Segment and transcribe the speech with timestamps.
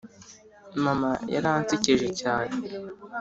[0.83, 2.53] mama yaransekeje cyane